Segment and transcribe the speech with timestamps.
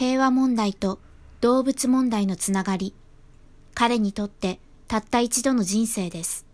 [0.00, 0.98] 平和問題と
[1.42, 2.94] 動物問題のつながり、
[3.74, 6.46] 彼にとってたった一度の人生です。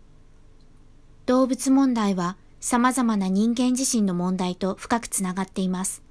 [1.27, 6.03] 動物問題は様々な人間自身の問題と深くつながっています。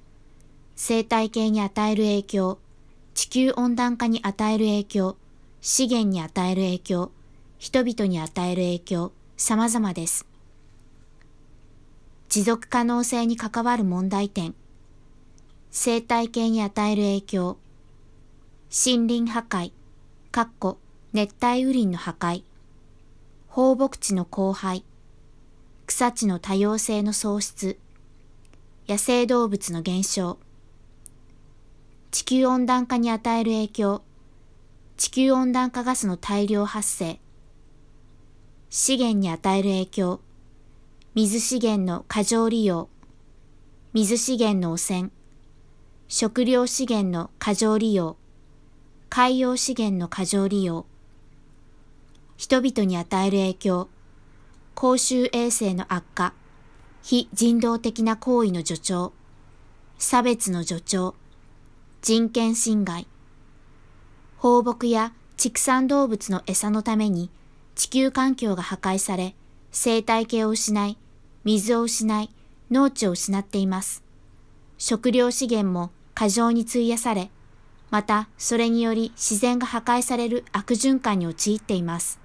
[0.75, 2.57] 生態系に与える影響、
[3.13, 5.15] 地球温暖化に与える影響、
[5.61, 7.11] 資源に与える影響、
[7.59, 10.25] 人々に与える影響、様々です。
[12.29, 14.55] 持続可能性に関わる問題点、
[15.79, 17.57] 生態系に与える影響、
[18.71, 19.71] 森林破壊、
[20.31, 20.79] かっこ
[21.13, 22.41] 熱帯雨林の破壊、
[23.47, 24.83] 放牧地の荒廃、
[25.85, 27.77] 草地の多様性の喪失、
[28.89, 30.39] 野生動物の減少、
[32.09, 34.01] 地球温暖化に与える影響、
[34.97, 37.19] 地球温暖化ガスの大量発生、
[38.71, 40.21] 資源に与える影響、
[41.13, 42.89] 水資源の過剰利用、
[43.93, 45.11] 水資源の汚染、
[46.09, 48.15] 食料資源の過剰利用、
[49.09, 50.85] 海洋資源の過剰利用、
[52.37, 53.89] 人々に与える影響、
[54.73, 56.33] 公衆衛生の悪化、
[57.03, 59.11] 非人道的な行為の助長、
[59.97, 61.13] 差別の助長、
[62.01, 63.05] 人権侵害、
[64.37, 67.29] 放牧や畜産動物の餌のために
[67.75, 69.35] 地球環境が破壊され、
[69.73, 70.97] 生態系を失い、
[71.43, 72.29] 水を失い、
[72.71, 74.05] 農地を失っています。
[74.77, 77.29] 食料資源も過剰に費やされ、
[77.91, 82.19] またそれにより自然が破壊される悪循環に陥っています。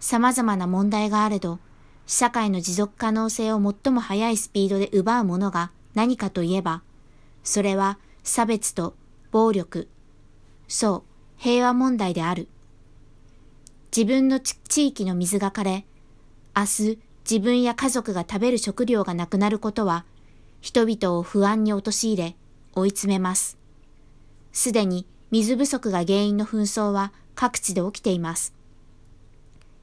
[0.00, 1.58] 様々な問題があれど、
[2.06, 6.80] 社会の持続可能性を最も速いスピードで奪うものが何かといえば、
[7.44, 8.94] それは差別と
[9.30, 9.86] 暴力、
[10.66, 12.48] そう、平和問題である。
[13.94, 15.84] 自分の地域の水が枯れ、
[16.56, 16.98] 明日
[17.30, 20.06] 自分や家族が食べる食料がなくなることは、
[20.62, 22.36] 人々を不安に陥れ、
[22.80, 23.58] 追い詰めます。
[24.52, 28.54] すでに水不足が原因の紛争は各地で起きています。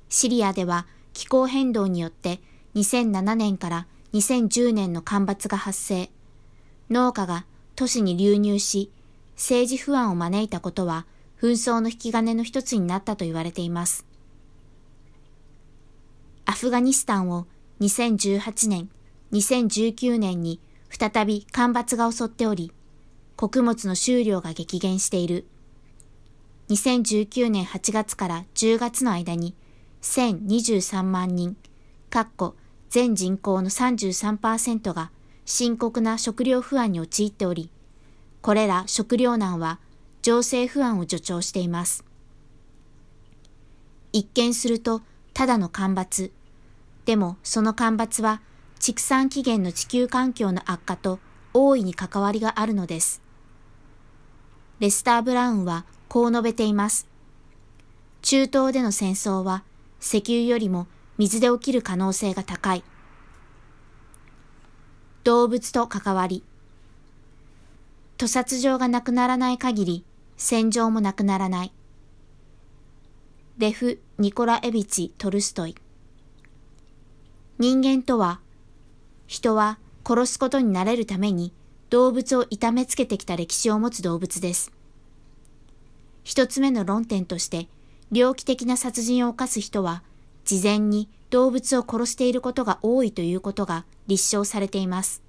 [0.10, 2.42] シリアでは気候変動によって
[2.76, 6.10] 2007年から2010年の干ばつが発生。
[6.90, 8.92] 農家が都市に流入し、
[9.36, 11.06] 政治不安を招いたことは
[11.40, 14.06] 紛争の引き金の一つになったと言われています。
[16.46, 17.46] アフガニスタンを
[17.82, 18.90] 2018年、
[19.34, 20.60] 2019年に
[20.90, 22.72] 再び干ばつが襲っており、
[23.38, 25.46] 穀物の収量が激減している。
[26.70, 29.54] 2019年8月から10月の間に
[30.02, 31.56] 1023万人、
[32.10, 32.56] かっこ
[32.90, 35.12] 全人口の33%が
[35.46, 37.70] 深刻な食料不安に陥っており、
[38.42, 39.80] これら食料難は
[40.24, 42.04] 情勢不安を助長しています。
[44.14, 45.04] 一見すると
[45.36, 46.32] ただの干ばつ。
[47.06, 48.42] でもその干ばつは
[48.80, 51.20] 畜産期限の地球環境の悪化と
[51.54, 53.27] 大いに関わりがあるのです。
[54.80, 57.08] レスター・ブラウンはこう述べています。
[58.22, 59.64] 中東での戦争は
[60.00, 62.84] 石油よりも水で起きる可能性が高い。
[65.24, 66.44] 動物と関わり。
[68.18, 70.06] 屠殺場がなくならない限り、
[70.38, 71.72] 戦場もなくならない。
[73.58, 75.76] レフ・ニコラエビチ・トルストイ。
[77.58, 78.40] 人間とは、
[79.26, 81.52] 人は殺すことになれるために
[81.90, 84.72] 動物を痛めつけてきた歴史を持つ動物です。
[86.24, 87.70] 一つ目の論点として、
[88.12, 90.04] 猟奇的な殺人を犯す人は、
[90.44, 95.22] 事前に動物を殺していることが多いということが立証されています。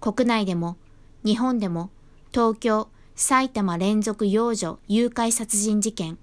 [0.00, 0.76] 国内でも、
[1.24, 1.90] 日本でも、
[2.32, 6.18] 東京、埼玉連続幼女誘拐殺人事件、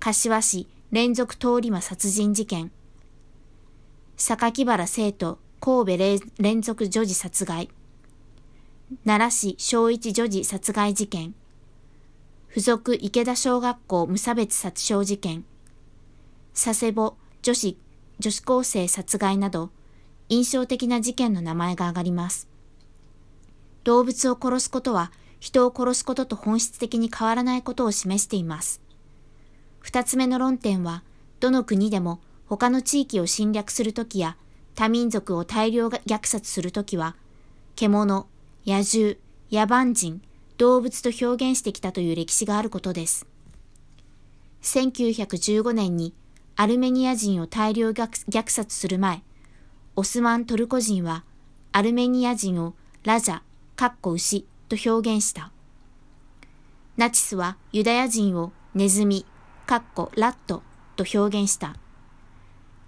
[0.00, 2.72] 柏市連続通り魔殺人事件、
[4.16, 7.68] 榊原生徒神戸連続女児殺害、
[9.04, 11.34] 奈良市小一女児殺害事件、
[12.48, 15.44] 附属池田小学校無差別殺傷事件、
[16.54, 17.76] 佐世保女子
[18.20, 19.70] 女子高生殺害など、
[20.28, 22.48] 印象的な事件の名前が挙がります。
[23.82, 25.10] 動物を殺すことは
[25.40, 28.80] 人を殺すことと本質的に変わらないことを示しています。
[29.80, 31.02] 二つ目の論点は、
[31.40, 34.36] どの国でも他の地域を侵略するときや
[34.76, 37.16] 多民族を大量虐殺するときは、
[37.74, 38.28] 獣、
[38.66, 39.16] 野獣、
[39.52, 40.20] 野蛮人、
[40.58, 43.24] 動物と表現してきたという歴史があることです。
[44.62, 46.12] 1915年に
[46.56, 49.22] アルメニア人を大量虐殺する前、
[49.94, 51.22] オスマントルコ人は
[51.70, 52.74] アルメニア人を
[53.04, 53.42] ラジャ、
[53.76, 55.52] カッコ牛と表現した。
[56.96, 59.24] ナチスはユダヤ人をネズミ、
[59.66, 60.64] カッコラット
[60.96, 61.76] と表現した。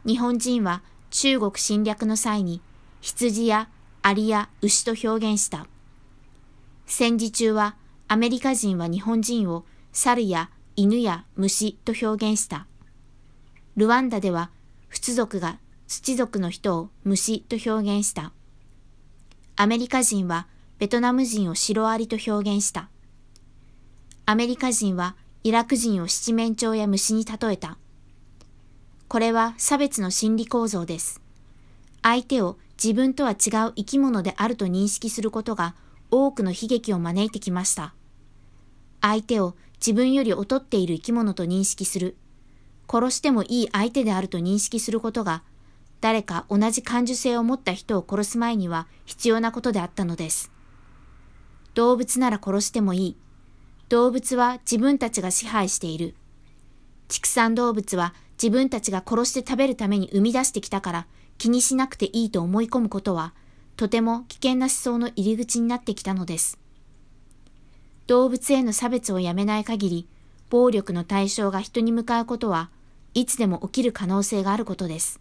[0.05, 2.63] 日本人は中国侵略の際に
[3.01, 3.69] 羊や
[4.09, 5.67] アリや牛と表現した。
[6.87, 7.77] 戦時中は
[8.09, 12.67] アメリカ人は日本人を猿や犬や虫と表現した。
[13.77, 14.51] ルワンダでは、
[14.89, 15.59] 仏族が
[15.89, 18.33] 土族の人を虫と表現した。
[19.57, 20.47] アメリカ人は
[20.79, 22.89] ベトナム人をシロアリと表現した。
[24.25, 27.77] アメリカ人はイラク人を七面鳥や虫に例えた。
[29.07, 31.21] これは差別の心理構造です。
[32.01, 33.35] 相手を自分とは違
[33.69, 35.75] う生き物であると認識することが
[36.11, 37.93] 多くの悲劇を招いてきました。
[39.01, 42.17] 相手を自分より劣っている生き物と認識する。
[42.91, 45.43] 殺してもいい相手であると認識することが、
[46.01, 50.53] 誰か同じ感受性を持った人を殺す前には必要なことであったのです。
[51.75, 53.17] 動物なら殺してもいい。
[53.89, 56.15] 動物は自分たちが支配している。
[57.09, 61.07] 畜産動物は自分たちが殺して食べるために生み出してきたから
[61.39, 63.33] 気にしなくていいと思い込むことは、
[63.77, 66.59] とても危険な思想の入り口になってきたのです。
[68.09, 70.09] 動物への差別をやめない限り、
[70.51, 72.71] 暴力の対象が人に向かうことは
[73.15, 75.21] いつでも起きる可能性があることです。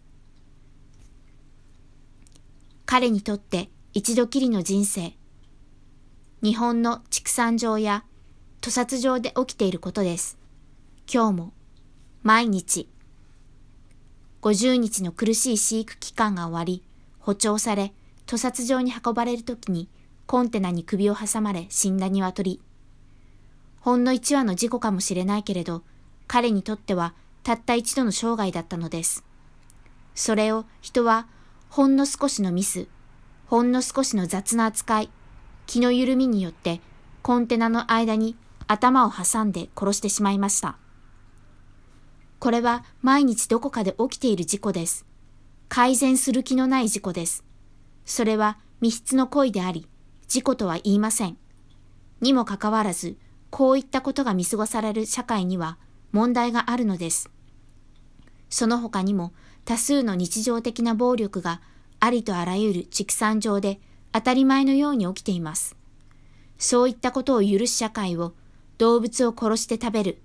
[2.86, 5.14] 彼にとって一度きりの人生。
[6.42, 8.04] 日本の畜産場や
[8.60, 10.38] 屠殺場で起きていることです。
[11.12, 11.52] 今日も、
[12.22, 12.88] 毎日。
[14.42, 16.82] 50日の苦しい飼育期間が終わり、
[17.18, 17.92] 補聴され、
[18.26, 19.88] 屠殺場に運ばれるときに、
[20.26, 22.60] コンテナに首を挟まれ死んだ鶏。
[23.80, 25.82] ほんの一羽の事故かもしれないけれど、
[26.26, 29.24] 彼にとってはたった一度の生涯だったのです。
[30.14, 31.26] それを人は
[31.70, 32.86] ほんの少しのミス、
[33.46, 35.10] ほんの少しの雑な扱い、
[35.66, 36.80] 気の緩みによって
[37.22, 38.36] コンテナの間に
[38.66, 40.76] 頭を挟んで殺してしまいました。
[42.38, 45.04] これは毎日どこかで起きている事故です。
[45.68, 47.44] 改善する気のない事故です。
[48.04, 49.88] それは密室の恋であり、
[50.28, 51.36] 事故とは言いません。
[52.20, 53.16] にもかかわらず、
[53.50, 55.78] こういったことが見過ごされる社会には
[56.12, 57.30] 問題があるのです。
[58.50, 59.32] その他にも
[59.64, 61.60] 多数の日常的な暴力が
[62.00, 63.80] ありとあらゆる畜産上で
[64.12, 65.76] 当たり前のように起きています。
[66.56, 68.32] そういったことを許す社会を
[68.78, 70.22] 動物を殺して食べる、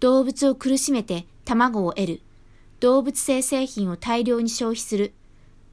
[0.00, 2.22] 動物を苦しめて卵を得る、
[2.80, 5.14] 動物性製品を大量に消費する、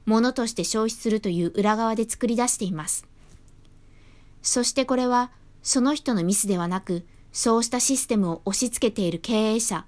[0.06, 3.06] ものとして消費するという裏側で作り出しています。
[4.40, 5.32] そしてこれは
[5.62, 9.84] その人のミスではなく、そうしたシステムを押し付けている経営者、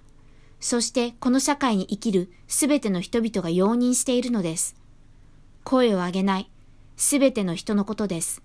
[0.59, 4.75] そしてこの社会に生きるすべての人々が容認しているのです。
[5.63, 6.51] 声を上げない、
[6.97, 8.43] すべての人のことです。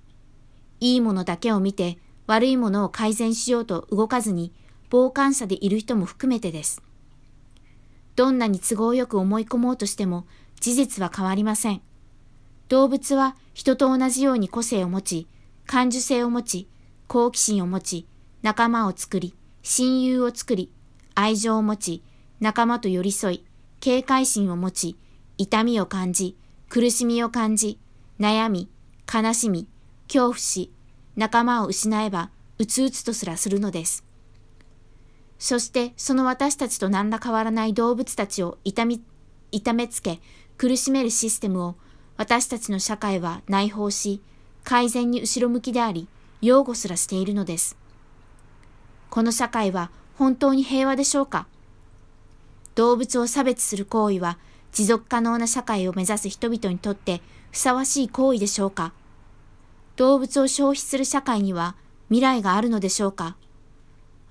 [0.79, 1.97] いいものだけを見て、
[2.27, 4.53] 悪いものを改善しようと動かずに、
[4.91, 6.83] 傍観者でいる人も含めてです。
[8.15, 10.25] どんなに都合よく思い込もうとしても、
[10.59, 11.81] 事実は変わりません。
[12.67, 15.27] 動物は人と同じように個性を持ち、
[15.65, 16.69] 感受性を持ち、
[17.07, 18.07] 好奇心を持ち、
[18.41, 20.71] 仲間を作り、親友を作り、
[21.15, 22.03] 愛情を持ち、
[22.39, 23.45] 仲間と寄り添い、
[23.79, 24.97] 警戒心を持ち、
[25.37, 26.37] 痛みを感じ、
[26.69, 27.79] 苦しみを感じ、
[28.19, 28.69] 悩み、
[29.13, 29.67] 悲しみ、
[30.07, 30.71] 恐怖し、
[31.15, 34.05] 仲間を失えば、うつうつとすらするのです。
[35.43, 39.01] そしてその私たちと何ら変わらない動物たちを痛み、
[39.51, 40.19] 痛めつけ、
[40.55, 41.75] 苦しめるシステムを
[42.15, 44.21] 私たちの社会は内包し、
[44.63, 46.07] 改善に後ろ向きであり、
[46.43, 47.75] 擁護すらしているのです。
[49.09, 51.47] この社会は本当に平和でしょうか？
[52.75, 54.37] 動物を差別する行為は
[54.71, 58.93] 持続可能な社会を目指す人々にとってふさわしい行為でしょうか？
[59.95, 61.75] 動物を消費する社会には
[62.09, 63.35] 未来があるのでしょうか？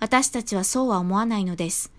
[0.00, 1.92] 私たちはそうは思わないのです。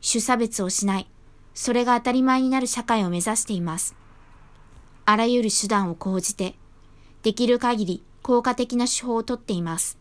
[0.00, 1.08] 種差別をしない、
[1.52, 3.94] それが当たり前になる社会を目指しています。
[5.04, 6.54] あらゆる手段を講じて、
[7.22, 9.99] できる限り効果的な手法をとっています。